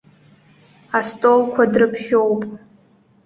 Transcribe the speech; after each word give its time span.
Астолқәа 0.97 1.63
дрыбжьоуп. 1.71 2.41